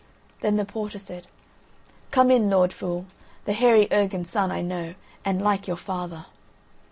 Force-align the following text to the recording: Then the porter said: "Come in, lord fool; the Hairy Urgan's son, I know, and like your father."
Then 0.39 0.55
the 0.55 0.65
porter 0.65 0.97
said: 0.97 1.27
"Come 2.09 2.31
in, 2.31 2.49
lord 2.49 2.73
fool; 2.73 3.05
the 3.45 3.53
Hairy 3.53 3.87
Urgan's 3.91 4.31
son, 4.31 4.49
I 4.49 4.63
know, 4.63 4.95
and 5.23 5.43
like 5.43 5.67
your 5.67 5.77
father." 5.77 6.25